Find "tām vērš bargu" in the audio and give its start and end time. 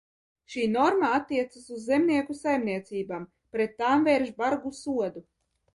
3.85-4.79